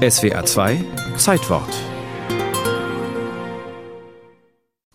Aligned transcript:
SWR 0.00 0.46
2 0.46 0.78
Zeitwort 1.16 1.68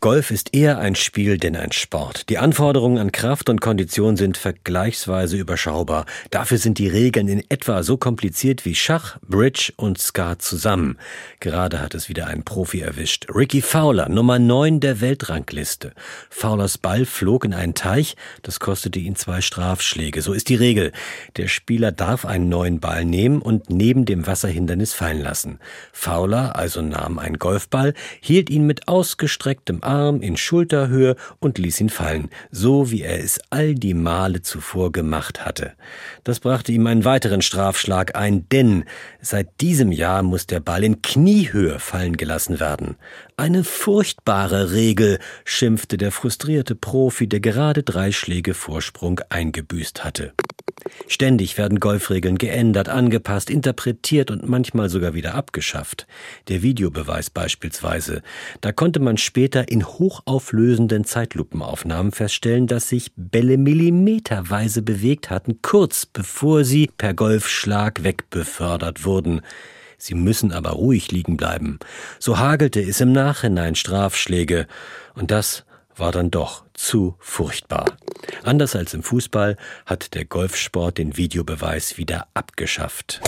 Golf 0.05 0.29
ist 0.29 0.54
eher 0.54 0.78
ein 0.78 0.93
Spiel 0.93 1.39
denn 1.39 1.55
ein 1.55 1.71
Sport. 1.71 2.29
Die 2.29 2.38
Anforderungen 2.38 3.00
an 3.00 3.12
Kraft 3.12 3.50
und 3.50 3.59
Kondition 3.59 4.18
sind 4.18 4.38
vergleichsweise 4.38 5.36
überschaubar. 5.36 6.05
Dafür 6.29 6.59
sind 6.59 6.78
die 6.78 6.88
Regeln 6.88 7.28
in 7.28 7.43
etwa 7.50 7.81
so 7.81 7.97
kompliziert 7.97 8.65
wie 8.65 8.76
Schach, 8.76 9.18
Bridge 9.28 9.73
und 9.78 9.98
Skat 9.98 10.44
zusammen. 10.44 10.99
Gerade 11.39 11.81
hat 11.81 11.95
es 11.95 12.07
wieder 12.07 12.27
einen 12.27 12.44
Profi 12.44 12.81
erwischt. 12.81 13.26
Ricky 13.34 13.63
Fowler, 13.63 14.07
Nummer 14.07 14.38
9 14.38 14.80
der 14.80 15.02
Weltrangliste. 15.02 15.91
Fowlers 16.30 16.77
Ball 16.77 17.05
flog 17.05 17.44
in 17.44 17.55
einen 17.55 17.73
Teich, 17.73 18.16
das 18.44 18.59
kostete 18.59 18.99
ihn 18.99 19.16
zwei 19.16 19.41
Strafschläge. 19.41 20.22
So 20.22 20.34
ist 20.34 20.49
die 20.49 20.55
Regel. 20.55 20.91
Der 21.38 21.48
Spieler 21.48 21.91
darf 21.91 22.26
einen 22.26 22.48
neuen 22.48 22.80
Ball 22.80 23.05
nehmen 23.05 23.41
und 23.41 23.72
neben 23.72 24.05
dem 24.05 24.27
Wasserhindernis 24.27 24.94
fallen 24.94 25.23
lassen. 25.23 25.58
Fowler 25.91 26.55
also 26.55 26.84
nahm 26.84 27.17
einen 27.17 27.40
Golfball, 27.40 27.95
hielt 28.22 28.52
ihn 28.52 28.67
mit 28.67 28.88
ausgestrecktem 28.88 29.81
Arm 29.81 29.95
Arm 29.95 30.22
in 30.22 30.35
Schulterhöhe 30.35 31.16
und 31.40 31.58
ließ 31.58 31.80
ihn 31.81 31.90
fallen, 31.90 32.30
so 32.52 32.91
wie 32.91 33.02
er 33.02 33.23
es 33.23 33.40
all 33.49 33.76
die 33.76 33.94
Male 33.94 34.41
zuvor 34.41 34.91
gemacht 34.91 35.45
hatte. 35.45 35.73
Das 36.23 36.40
brachte 36.40 36.71
ihm 36.71 36.85
einen 36.88 37.05
weiteren 37.05 37.41
Strafschlag 37.41 38.16
ein, 38.16 38.48
denn 38.49 38.84
seit 39.21 39.62
diesem 39.62 39.91
Jahr 39.91 40.21
muss 40.21 40.48
der 40.48 40.59
Ball 40.59 40.84
in 40.84 41.02
Kniehöhe 41.02 41.80
fallen 41.80 42.18
gelassen 42.18 42.59
werden. 42.59 42.98
Eine 43.38 43.63
furchtbare 43.63 44.73
Regel, 44.73 45.20
schimpfte 45.45 45.98
der 45.98 46.12
frustrierte 46.12 46.76
Profi, 46.76 47.27
der 47.27 47.40
gerade 47.40 47.84
drei 47.84 48.12
Schläge 48.12 48.54
Vorsprung 48.54 49.21
eingebüßt 49.30 50.04
hatte. 50.04 50.34
Ständig 51.08 51.58
werden 51.58 51.80
Golfregeln 51.80 52.38
geändert, 52.38 52.90
angepasst, 52.90 53.50
interpretiert 53.50 54.32
und 54.32 54.48
manchmal 54.50 54.90
sogar 54.90 55.13
wieder 55.13 55.36
abgeschafft. 55.36 56.08
Der 56.48 56.63
Videobeweis 56.63 57.30
beispielsweise. 57.30 58.21
Da 58.62 58.71
konnte 58.71 58.99
man 58.99 59.18
später 59.18 59.70
in 59.70 59.85
hochauflösenden 59.85 61.05
Zeitlupenaufnahmen 61.05 62.12
feststellen, 62.12 62.68
dass 62.68 62.90
sich 62.90 63.12
Bälle 63.16 63.57
millimeterweise 63.57 64.81
bewegt 64.81 65.29
hatten, 65.29 65.62
kurz 65.62 66.06
bevor 66.06 66.63
sie 66.63 66.90
per 66.97 67.13
Golfschlag 67.13 68.03
wegbefördert 68.03 69.06
wurden. 69.06 69.41
Sie 69.97 70.16
müssen 70.16 70.51
aber 70.51 70.72
ruhig 70.72 71.12
liegen 71.12 71.38
bleiben. 71.38 71.79
So 72.19 72.40
hagelte 72.40 72.81
es 72.81 73.00
im 73.00 73.12
Nachhinein 73.12 73.75
Strafschläge. 73.75 74.68
Und 75.13 75.31
das 75.31 75.66
war 75.97 76.12
dann 76.12 76.31
doch 76.31 76.63
zu 76.74 77.16
furchtbar. 77.19 77.97
Anders 78.44 78.75
als 78.75 78.94
im 78.94 79.03
Fußball 79.03 79.57
hat 79.85 80.13
der 80.13 80.25
Golfsport 80.25 80.97
den 80.97 81.18
Videobeweis 81.18 81.97
wieder 81.97 82.28
abgeschafft. 82.34 83.22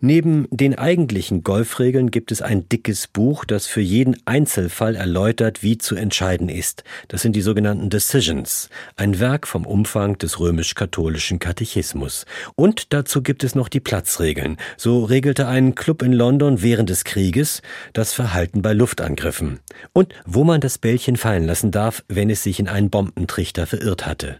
Neben 0.00 0.46
den 0.50 0.76
eigentlichen 0.76 1.42
Golfregeln 1.42 2.10
gibt 2.10 2.32
es 2.32 2.42
ein 2.42 2.68
dickes 2.68 3.06
Buch, 3.06 3.44
das 3.44 3.66
für 3.66 3.80
jeden 3.80 4.16
Einzelfall 4.24 4.96
erläutert, 4.96 5.62
wie 5.62 5.78
zu 5.78 5.96
entscheiden 5.96 6.48
ist. 6.48 6.84
Das 7.08 7.22
sind 7.22 7.34
die 7.34 7.42
sogenannten 7.42 7.90
Decisions, 7.90 8.70
ein 8.96 9.20
Werk 9.20 9.46
vom 9.46 9.66
Umfang 9.66 10.18
des 10.18 10.38
römisch-katholischen 10.40 11.38
Katechismus. 11.38 12.26
Und 12.54 12.92
dazu 12.92 13.22
gibt 13.22 13.44
es 13.44 13.54
noch 13.54 13.68
die 13.68 13.80
Platzregeln. 13.80 14.56
So 14.76 15.04
regelte 15.04 15.46
ein 15.48 15.74
Club 15.74 16.02
in 16.02 16.12
London 16.12 16.62
während 16.62 16.90
des 16.90 17.04
Krieges 17.04 17.62
das 17.92 18.12
Verhalten 18.12 18.62
bei 18.62 18.72
Luftangriffen. 18.72 19.60
Und 19.92 20.12
wo 20.24 20.44
man 20.44 20.60
das 20.60 20.78
Bällchen 20.78 21.16
fallen 21.16 21.44
lassen 21.44 21.70
darf, 21.70 22.04
wenn 22.08 22.30
es 22.30 22.42
sich 22.42 22.60
in 22.60 22.68
einen 22.68 22.90
Bombentrichter 22.90 23.66
verirrt 23.66 24.06
hatte. 24.06 24.38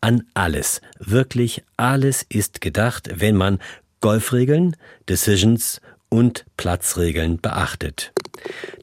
An 0.00 0.22
alles, 0.34 0.80
wirklich 1.00 1.64
alles 1.76 2.24
ist 2.28 2.60
gedacht, 2.60 3.10
wenn 3.16 3.34
man 3.34 3.58
Golfregeln, 4.00 4.76
Decisions 5.08 5.80
und 6.08 6.46
Platzregeln 6.56 7.40
beachtet. 7.40 8.12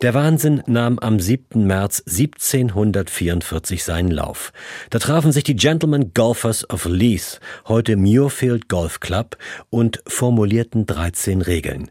Der 0.02 0.14
Wahnsinn 0.14 0.62
nahm 0.68 1.00
am 1.00 1.20
7. 1.20 1.66
März 1.66 2.04
1744 2.06 3.84
seinen 3.84 4.12
Lauf. 4.12 4.52
Da 4.90 5.00
trafen 5.00 5.32
sich 5.32 5.44
die 5.44 5.56
Gentlemen 5.56 6.14
Golfers 6.14 6.70
of 6.70 6.86
Leith, 6.86 7.40
heute 7.68 7.96
Muirfield 7.96 8.68
Golf 8.68 9.00
Club, 9.00 9.38
und 9.70 10.04
formulierten 10.08 10.86
13 10.86 11.42
Regeln. 11.42 11.90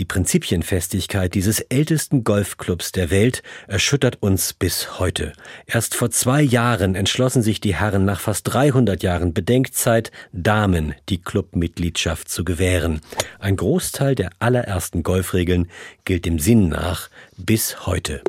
Die 0.00 0.06
Prinzipienfestigkeit 0.06 1.34
dieses 1.34 1.60
ältesten 1.60 2.24
Golfclubs 2.24 2.90
der 2.90 3.10
Welt 3.10 3.42
erschüttert 3.66 4.16
uns 4.22 4.54
bis 4.54 4.98
heute. 4.98 5.34
Erst 5.66 5.94
vor 5.94 6.10
zwei 6.10 6.40
Jahren 6.40 6.94
entschlossen 6.94 7.42
sich 7.42 7.60
die 7.60 7.74
Herren 7.74 8.06
nach 8.06 8.18
fast 8.18 8.44
300 8.50 9.02
Jahren 9.02 9.34
Bedenkzeit, 9.34 10.10
Damen 10.32 10.94
die 11.10 11.20
Clubmitgliedschaft 11.20 12.30
zu 12.30 12.44
gewähren. 12.44 13.02
Ein 13.40 13.56
Großteil 13.56 14.14
der 14.14 14.30
allerersten 14.38 15.02
Golfregeln 15.02 15.68
gilt 16.06 16.24
dem 16.24 16.38
Sinn 16.38 16.70
nach 16.70 17.10
bis 17.36 17.84
heute. 17.84 18.22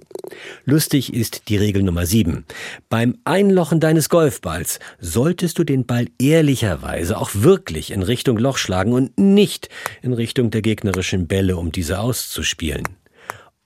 Lustig 0.65 1.13
ist 1.13 1.49
die 1.49 1.57
Regel 1.57 1.83
Nummer 1.83 2.05
7. 2.05 2.45
Beim 2.89 3.17
Einlochen 3.25 3.79
deines 3.79 4.09
Golfballs 4.09 4.79
solltest 4.99 5.59
du 5.59 5.63
den 5.63 5.85
Ball 5.85 6.07
ehrlicherweise 6.19 7.17
auch 7.17 7.31
wirklich 7.33 7.91
in 7.91 8.03
Richtung 8.03 8.37
Loch 8.37 8.57
schlagen 8.57 8.93
und 8.93 9.17
nicht 9.17 9.69
in 10.01 10.13
Richtung 10.13 10.51
der 10.51 10.61
gegnerischen 10.61 11.27
Bälle, 11.27 11.57
um 11.57 11.71
diese 11.71 11.99
auszuspielen. 11.99 12.83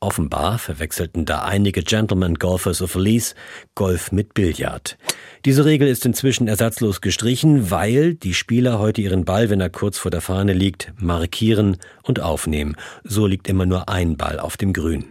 Offenbar 0.01 0.59
verwechselten 0.59 1.25
da 1.25 1.43
einige 1.43 1.81
Gentlemen 1.81 2.35
Golfers 2.35 2.81
of 2.81 2.95
Leith 2.95 3.33
Golf 3.73 4.11
mit 4.11 4.33
Billard. 4.33 4.97
Diese 5.45 5.65
Regel 5.65 5.87
ist 5.87 6.05
inzwischen 6.05 6.47
ersatzlos 6.47 7.01
gestrichen, 7.01 7.71
weil 7.71 8.13
die 8.13 8.33
Spieler 8.33 8.77
heute 8.77 9.01
ihren 9.01 9.25
Ball, 9.25 9.49
wenn 9.49 9.61
er 9.61 9.69
kurz 9.69 9.97
vor 9.97 10.11
der 10.11 10.21
Fahne 10.21 10.53
liegt, 10.53 10.93
markieren 10.99 11.77
und 12.03 12.19
aufnehmen. 12.19 12.75
So 13.03 13.25
liegt 13.25 13.47
immer 13.47 13.65
nur 13.65 13.89
ein 13.89 14.15
Ball 14.17 14.39
auf 14.39 14.57
dem 14.57 14.73
Grün. 14.73 15.05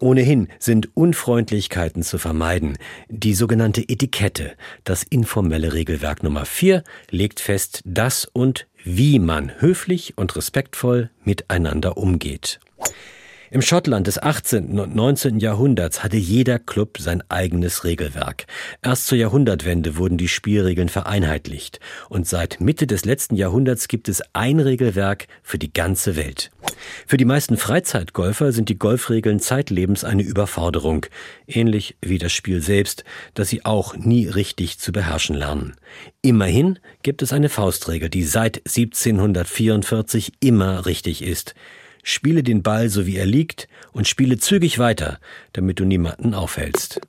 Ohnehin 0.00 0.48
sind 0.58 0.96
Unfreundlichkeiten 0.96 2.02
zu 2.02 2.18
vermeiden. 2.18 2.78
Die 3.08 3.34
sogenannte 3.34 3.82
Etikette, 3.82 4.52
das 4.84 5.02
informelle 5.02 5.72
Regelwerk 5.74 6.22
Nummer 6.22 6.46
4, 6.46 6.82
legt 7.10 7.38
fest, 7.38 7.82
dass 7.84 8.24
und 8.24 8.66
wie 8.82 9.18
man 9.18 9.52
höflich 9.60 10.16
und 10.16 10.34
respektvoll 10.36 11.10
miteinander 11.24 11.98
umgeht. 11.98 12.60
Im 13.52 13.62
Schottland 13.62 14.06
des 14.06 14.22
18. 14.22 14.78
und 14.78 14.94
19. 14.94 15.40
Jahrhunderts 15.40 16.04
hatte 16.04 16.16
jeder 16.16 16.60
Club 16.60 16.98
sein 17.00 17.22
eigenes 17.28 17.82
Regelwerk. 17.82 18.46
Erst 18.80 19.08
zur 19.08 19.18
Jahrhundertwende 19.18 19.96
wurden 19.96 20.18
die 20.18 20.28
Spielregeln 20.28 20.88
vereinheitlicht 20.88 21.80
und 22.08 22.28
seit 22.28 22.60
Mitte 22.60 22.86
des 22.86 23.04
letzten 23.04 23.34
Jahrhunderts 23.34 23.88
gibt 23.88 24.08
es 24.08 24.22
ein 24.34 24.60
Regelwerk 24.60 25.26
für 25.42 25.58
die 25.58 25.72
ganze 25.72 26.14
Welt. 26.14 26.52
Für 27.06 27.16
die 27.16 27.24
meisten 27.24 27.56
Freizeitgolfer 27.56 28.52
sind 28.52 28.68
die 28.68 28.78
Golfregeln 28.78 29.40
zeitlebens 29.40 30.04
eine 30.04 30.22
Überforderung, 30.22 31.06
ähnlich 31.46 31.96
wie 32.00 32.18
das 32.18 32.32
Spiel 32.32 32.60
selbst, 32.60 33.04
das 33.34 33.48
sie 33.48 33.64
auch 33.64 33.96
nie 33.96 34.26
richtig 34.26 34.78
zu 34.78 34.92
beherrschen 34.92 35.36
lernen. 35.36 35.74
Immerhin 36.22 36.78
gibt 37.02 37.22
es 37.22 37.32
eine 37.32 37.48
Faustregel, 37.48 38.08
die 38.08 38.24
seit 38.24 38.58
1744 38.58 40.32
immer 40.40 40.86
richtig 40.86 41.22
ist. 41.22 41.54
Spiele 42.02 42.42
den 42.42 42.62
Ball 42.62 42.88
so 42.88 43.06
wie 43.06 43.16
er 43.16 43.26
liegt 43.26 43.68
und 43.92 44.08
spiele 44.08 44.38
zügig 44.38 44.78
weiter, 44.78 45.18
damit 45.52 45.80
du 45.80 45.84
niemanden 45.84 46.34
aufhältst. 46.34 47.00